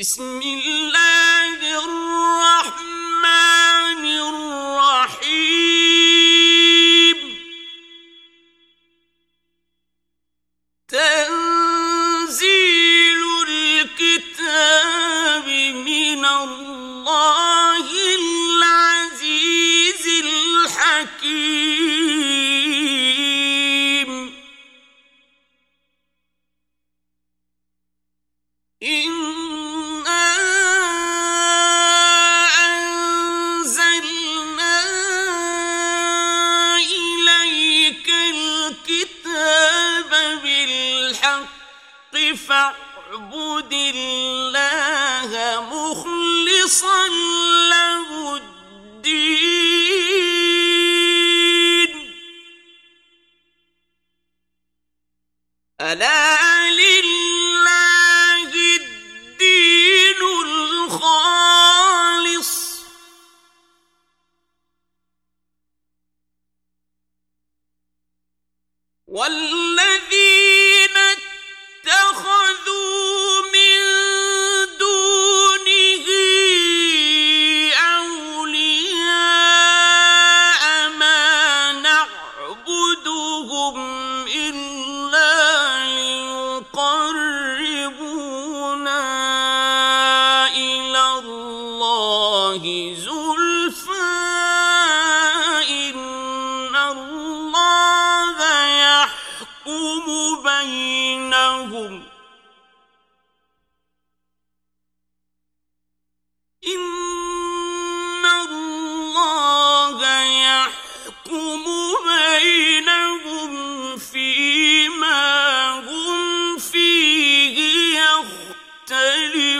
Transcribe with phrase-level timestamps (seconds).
[0.00, 1.19] بسم الله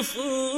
[0.10, 0.49] يختلفون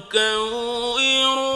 [0.00, 1.49] ويكور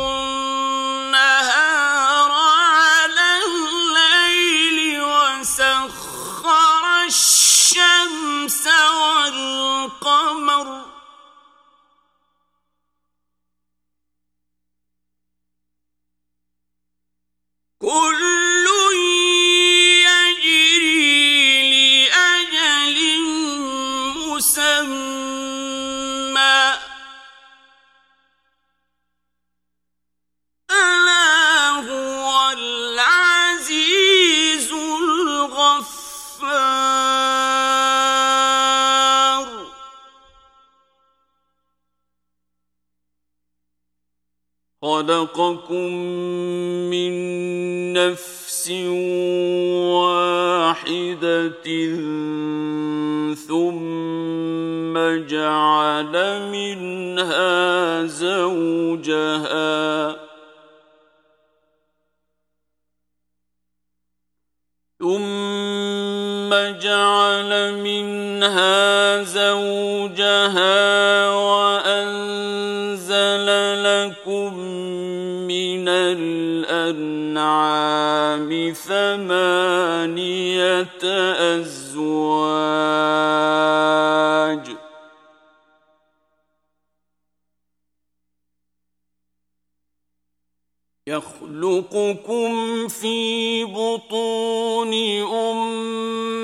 [91.95, 94.95] يخلقكم في بطون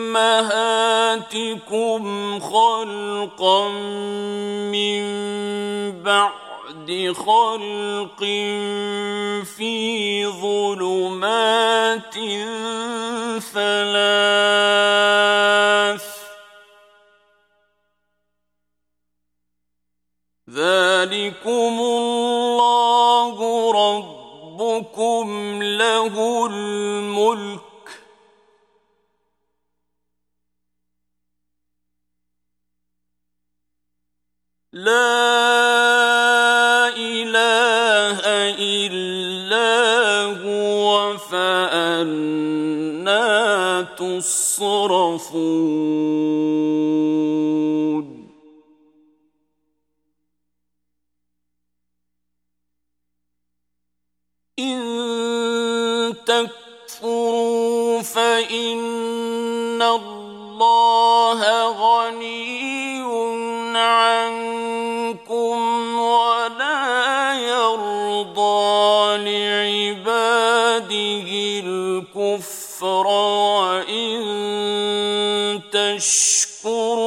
[0.06, 0.41] أمهاتكم
[2.41, 3.69] خلقا
[4.70, 5.02] من
[6.02, 8.20] بعد خلق
[9.56, 12.14] في ظلمات
[13.53, 15.00] ثلاث
[20.50, 22.50] ذلكم الله
[26.00, 27.61] له الملك.
[34.73, 35.29] لا
[36.97, 38.20] إله
[38.58, 39.70] إلا
[40.44, 42.62] هو فأنا
[43.99, 45.31] تصرفون.
[72.82, 74.21] الكفر وإن
[75.73, 77.03] تشكروا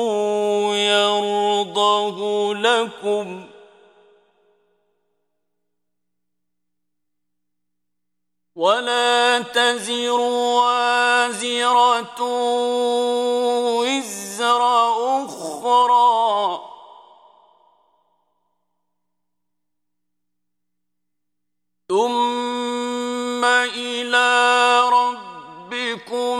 [0.75, 3.53] يرضه لكم ۖ
[8.55, 10.19] ولا تزر
[10.61, 12.21] وازرة
[13.81, 14.61] وزر
[15.25, 16.59] أخرى
[21.89, 24.33] ثم إلى
[26.13, 26.39] ربكم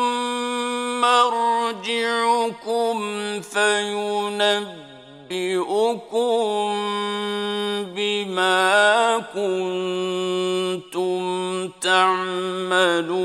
[1.02, 2.98] مرجعكم
[3.42, 4.74] فينبئكم
[7.96, 11.24] بما كنتم
[11.81, 13.20] تعملون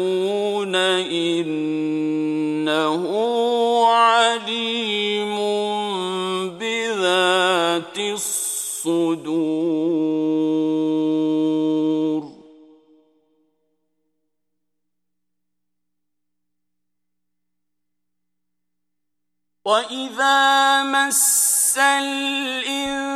[0.74, 2.07] إنه
[20.18, 23.14] وإذا مس الإنسان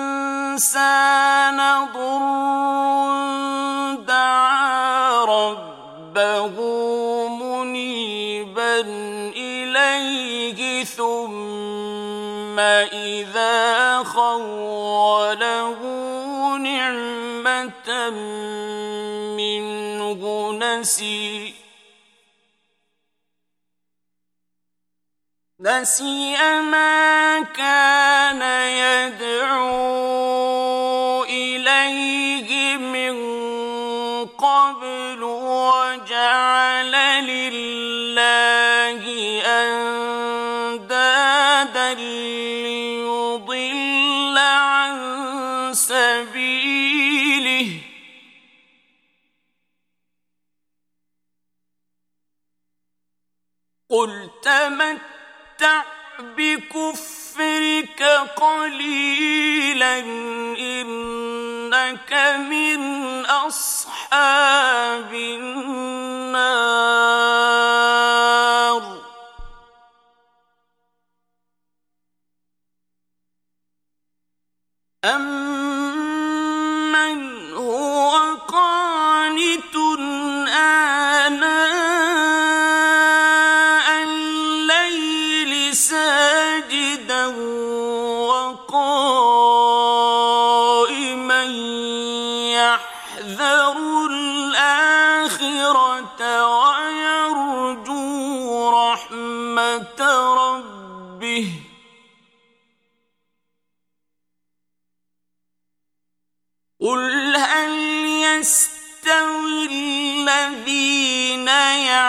[4.07, 6.57] ضر ربه
[7.29, 8.81] منيبا
[9.37, 15.79] إليه ثم إذا خوله
[16.57, 18.11] نعمة
[19.37, 21.62] منه نسي.
[25.63, 28.43] نسي ما كان
[29.23, 29.65] يدعو
[31.25, 33.15] إليه من
[34.27, 36.93] قبل وجعل
[37.27, 39.03] لله
[40.67, 41.15] أندادا
[41.95, 43.59] ليضل
[44.39, 46.73] عن سبيله.
[53.91, 54.31] قل
[55.63, 55.83] تمتع
[56.19, 58.03] بكفرك
[58.37, 59.99] قليلا
[60.59, 62.13] إنك
[62.51, 62.81] من
[63.27, 65.63] أصحاب النار.
[75.05, 75.52] أمن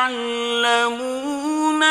[0.09, 1.83] يعلمون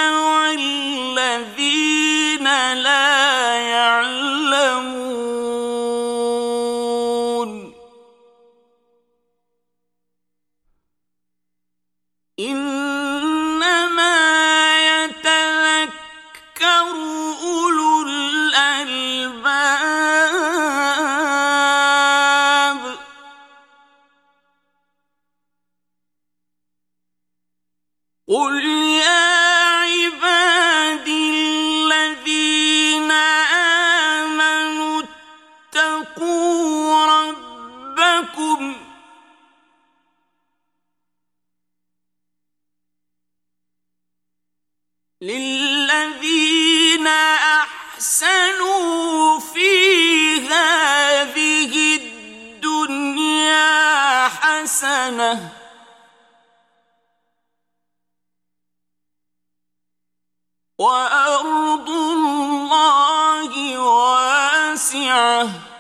[65.13, 65.72] الساعه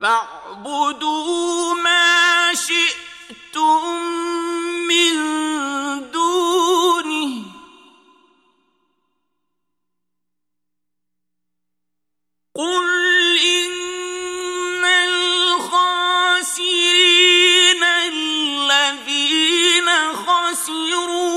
[0.00, 3.82] فاعبدوا ما شئتم
[4.88, 5.16] من
[6.10, 7.44] دونه.
[12.54, 21.27] قل إن الخاسرين الذين خسروا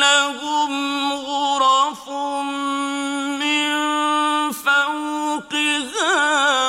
[0.00, 2.08] لهم غرف
[3.40, 3.72] من
[4.52, 6.08] فوقها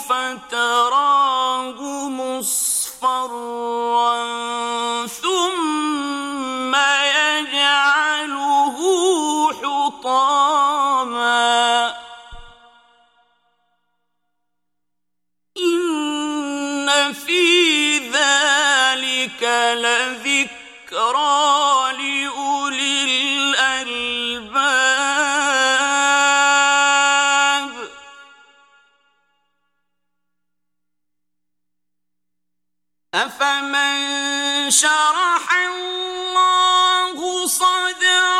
[0.08, 3.34] فتراه مصفرا
[33.72, 38.33] من شرح الله صدره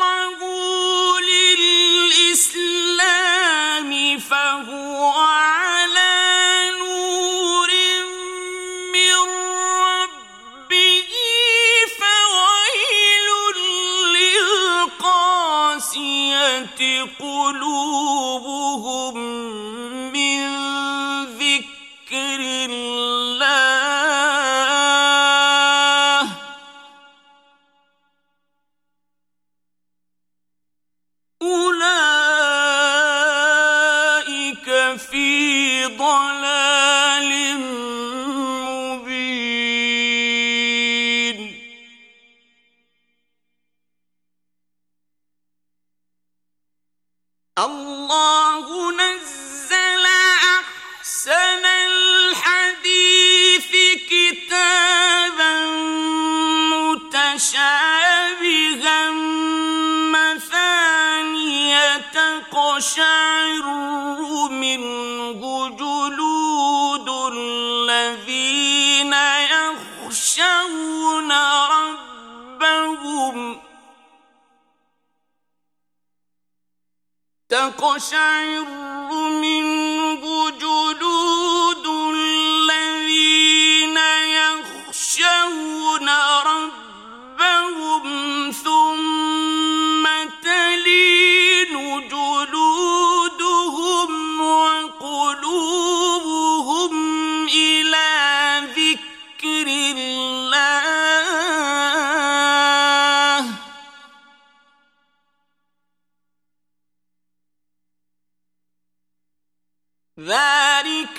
[63.14, 69.14] تَقَشْعِرُّ مِنْهُ جُلُودُ الَّذِينَ
[69.54, 71.32] يَخْشَوْنَ
[71.76, 73.38] رَبَّهُمْ.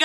[0.00, 0.04] ذلك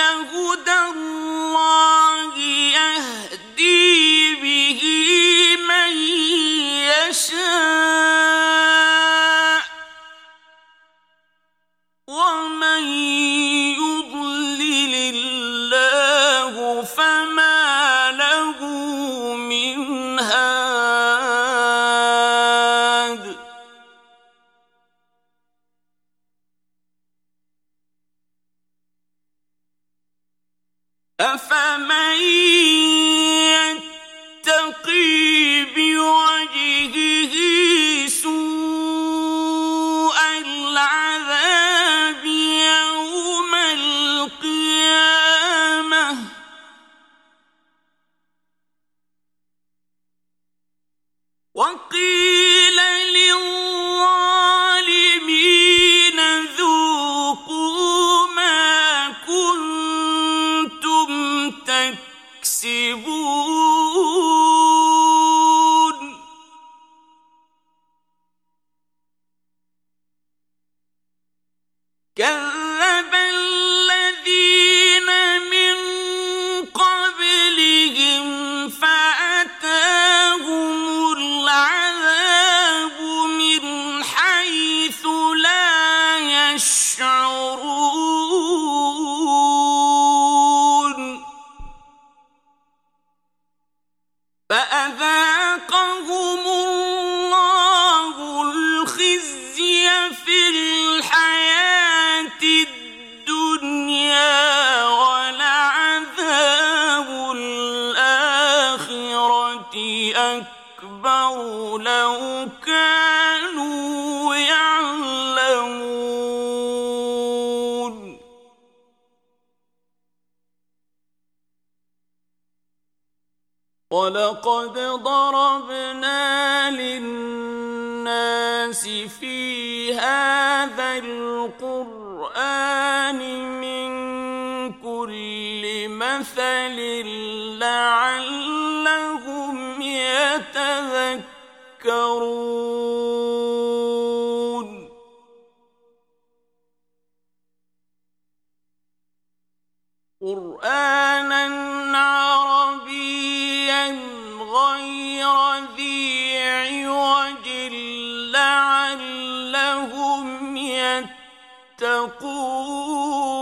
[161.82, 163.41] تتقون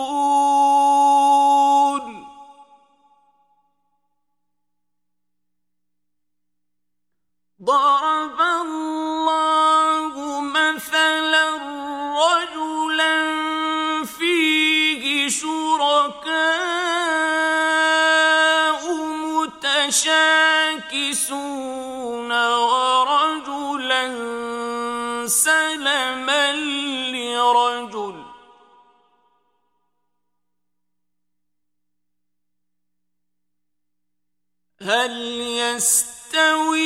[34.90, 35.16] هل
[35.62, 36.81] يستويان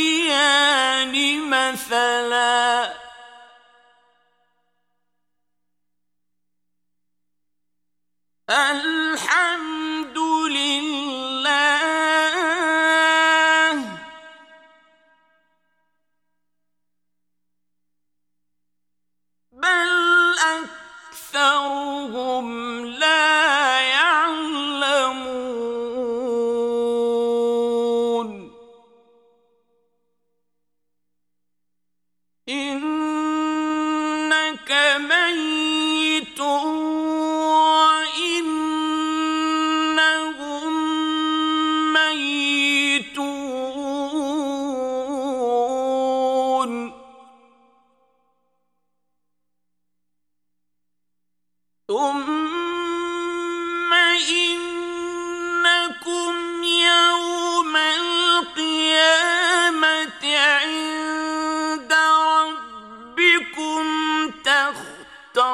[1.51, 2.95] مثلا؟
[8.51, 10.19] الحمد
[10.59, 11.25] لله.
[19.53, 20.35] بل
[21.33, 22.47] أكثرهم
[22.87, 23.04] لا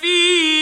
[0.00, 0.59] فيه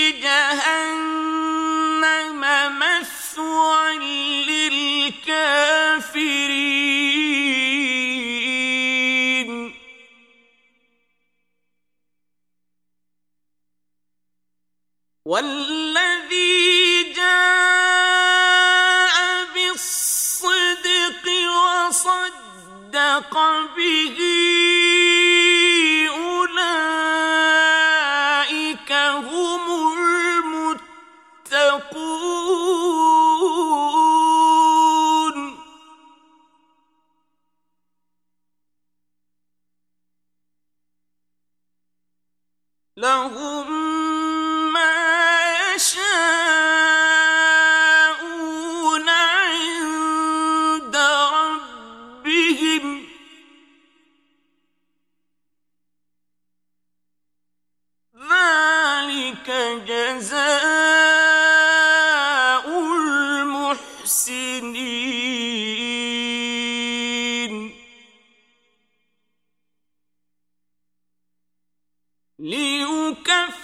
[72.38, 73.58] ليكفر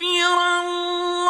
[0.00, 1.23] الله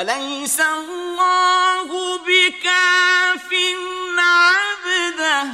[0.00, 3.50] أليس الله بكاف
[4.18, 5.52] عبده.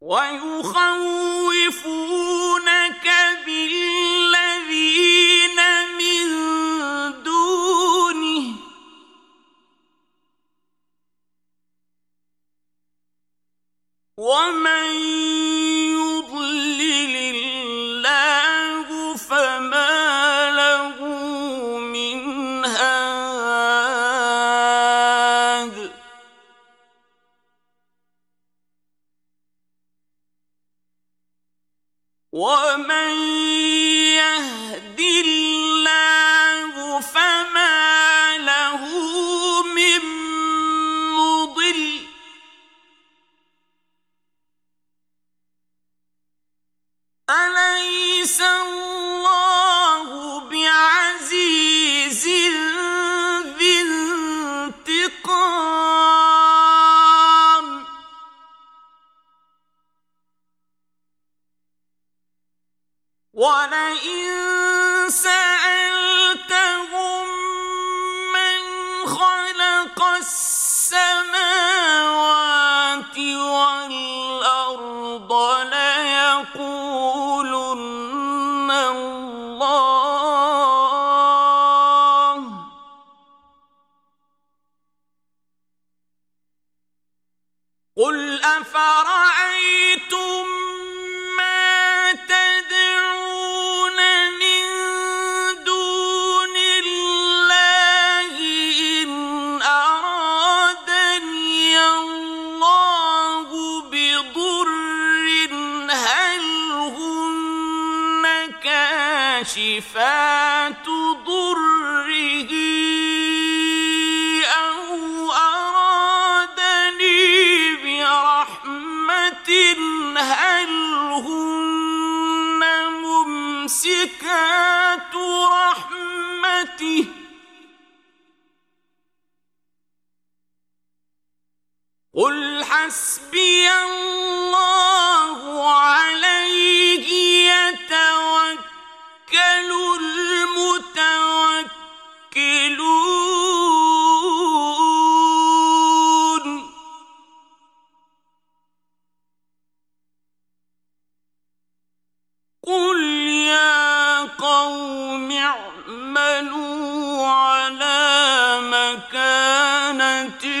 [0.00, 1.22] ويخوفونك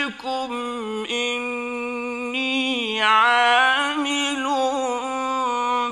[0.02, 0.52] مكانتكم
[1.10, 4.42] إني عامل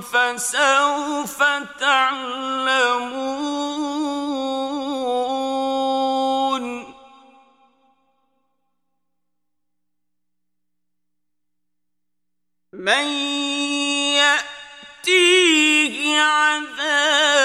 [0.02, 1.42] فسوف
[1.80, 3.10] تعلمون.
[12.72, 13.06] من
[15.06, 17.39] يأتيه عذاب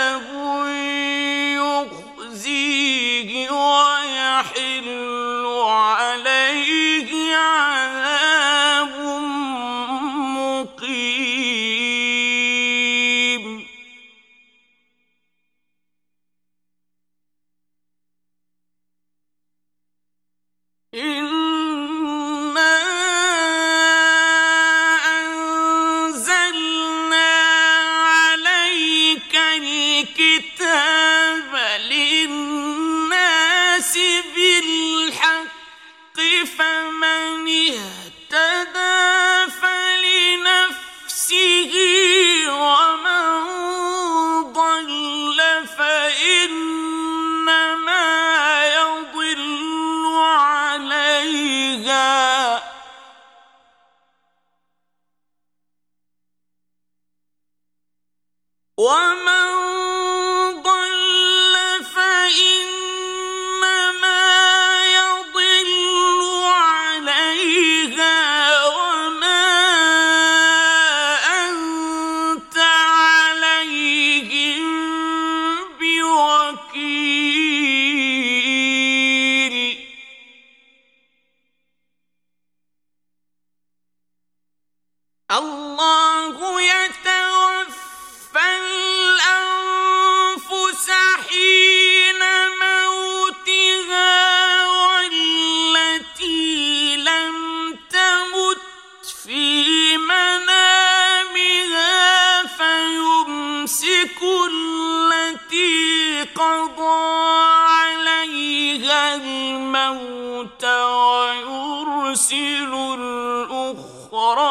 [112.15, 114.45] يرسل الأخرى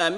[0.00, 0.16] أم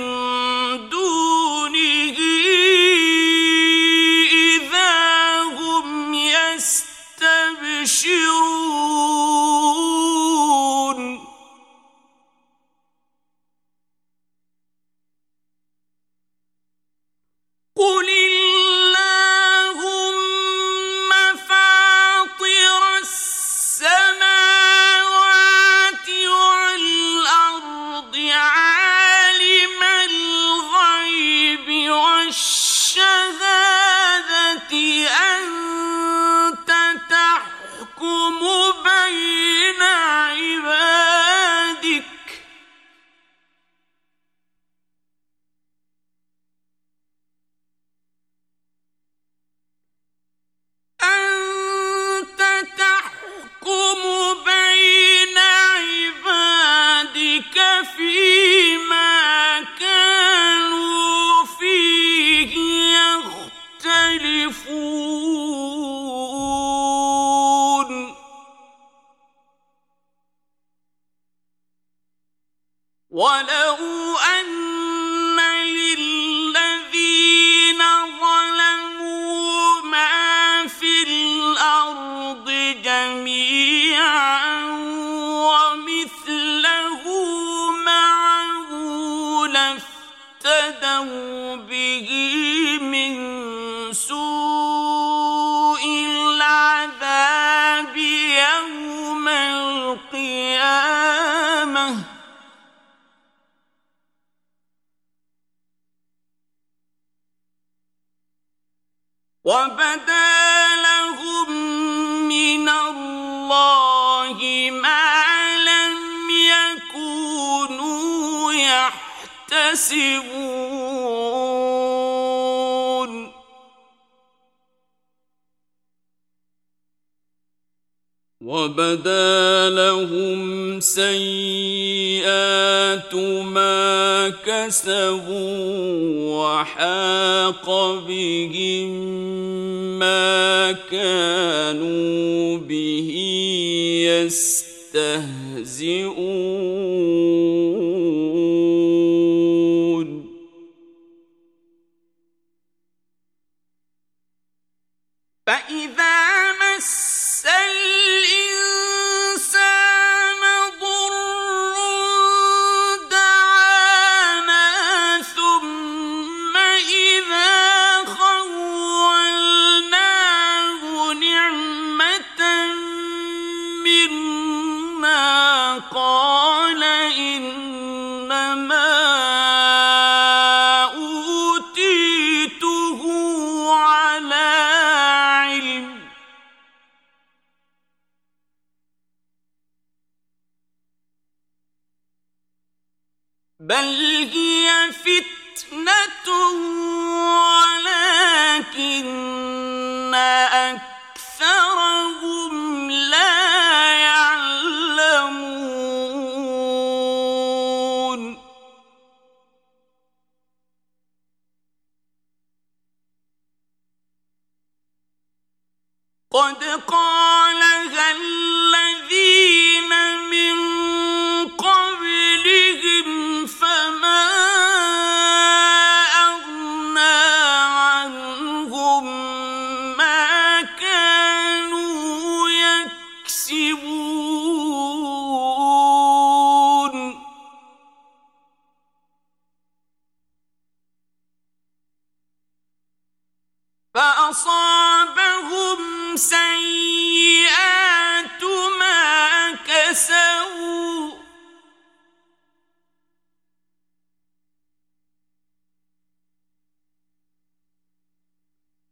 [155.47, 156.14] فإذا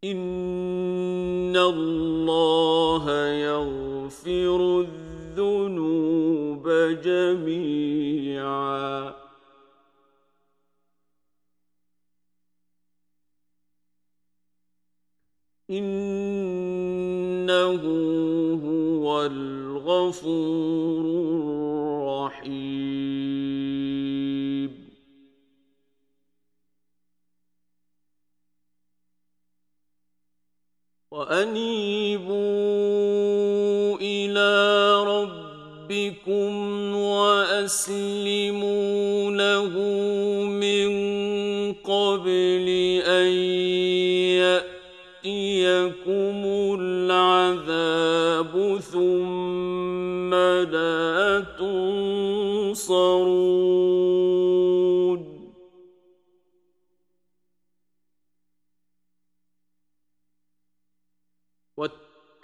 [0.05, 6.69] إن الله يغفر الذنوب
[7.05, 8.81] جميعا.
[15.71, 17.83] إنه
[18.65, 21.20] هو الغفور
[31.31, 32.39] وأنيبوا
[34.03, 34.51] إلى
[35.07, 36.51] ربكم
[36.97, 38.71] وأسلموا
[39.31, 39.69] له
[40.45, 40.91] من
[41.73, 42.67] قبل
[43.07, 43.33] أن
[45.25, 46.43] يأتيكم
[46.81, 48.53] العذاب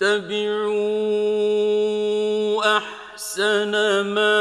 [0.01, 0.77] واتبعوا
[2.77, 3.71] أحسن
[4.01, 4.37] ما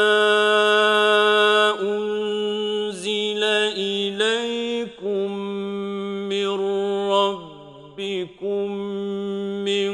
[1.81, 3.43] أنزل
[3.77, 5.31] إليكم
[6.29, 6.47] من
[7.11, 8.71] ربكم
[9.63, 9.91] من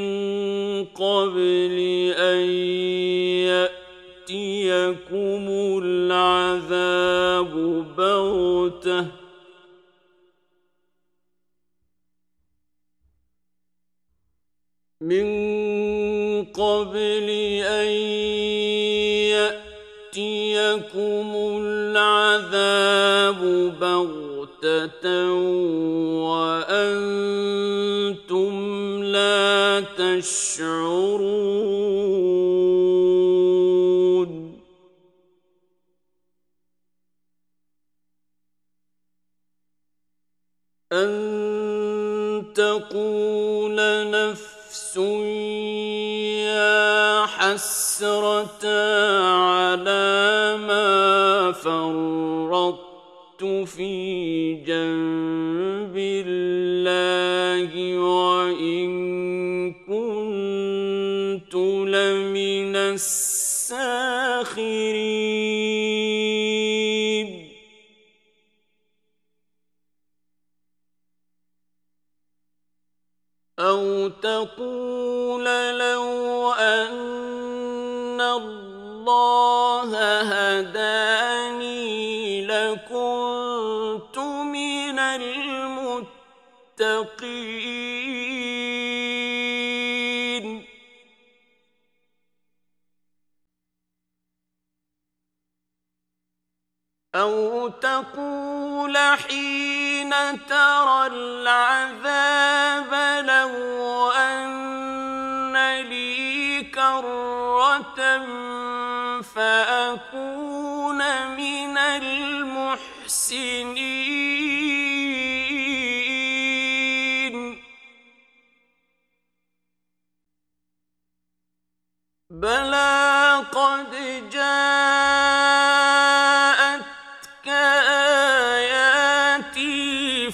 [0.84, 1.76] قبل
[2.18, 2.40] أن
[4.28, 5.42] يأتيكم
[5.82, 7.52] العذاب
[7.96, 9.22] بغتة
[15.02, 15.41] من
[30.22, 30.91] الشعوب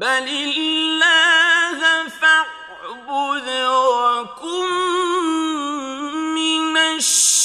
[0.00, 4.70] بل الله فاعبد وكن
[6.34, 7.39] من الشر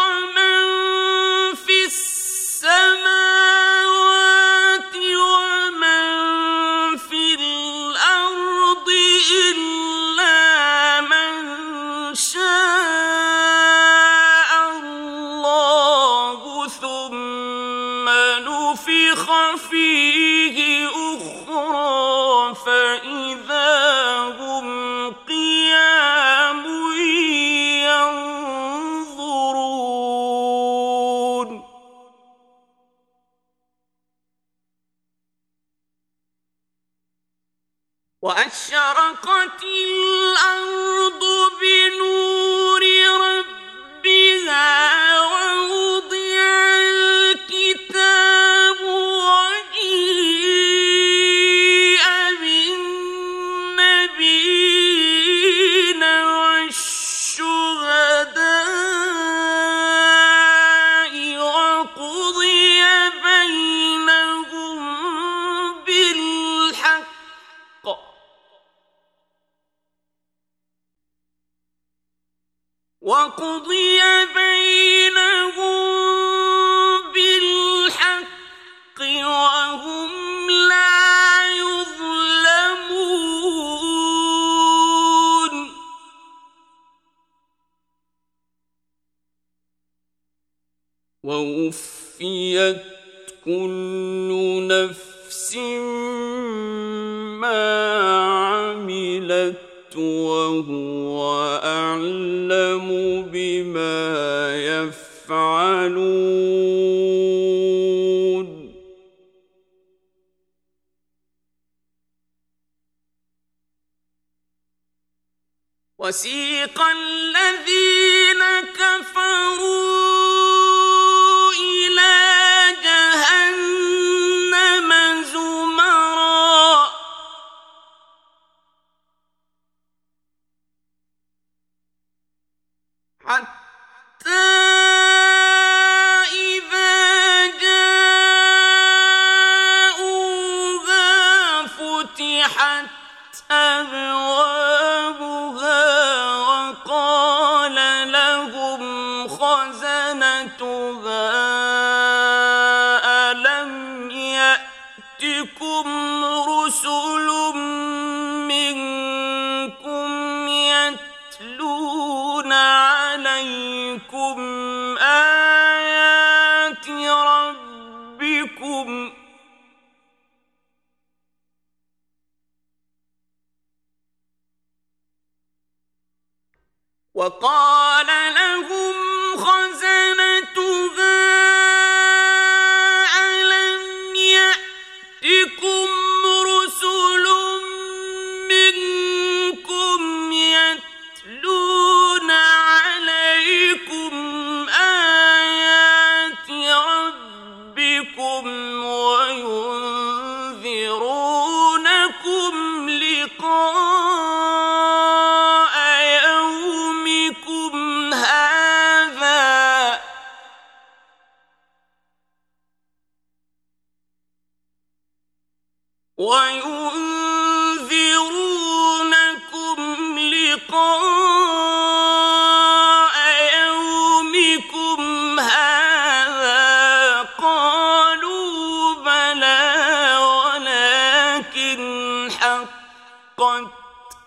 [232.41, 233.67] حقت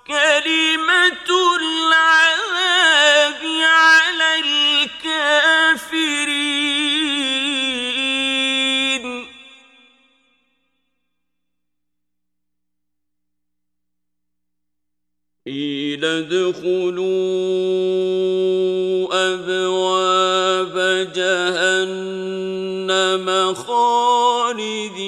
[0.06, 1.28] كلمة
[1.60, 5.84] العذاب على الكافرين.
[15.46, 17.04] قيل ادخلوا
[19.34, 20.76] أبواب
[21.16, 22.46] جهنم
[23.54, 25.03] خالدين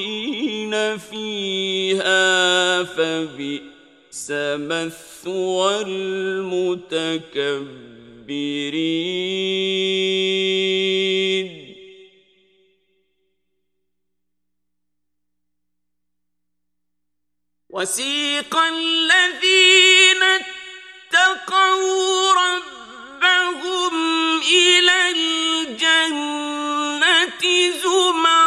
[3.26, 7.26] بئس مثوى المتكبرين.
[17.76, 20.22] وسيق الذين
[21.12, 23.94] اتقوا ربهم
[24.40, 26.32] إلى الجنة
[27.82, 28.45] زمرا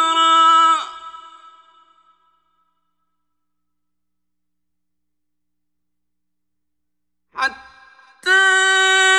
[8.30, 8.36] ね
[9.16, 9.19] え。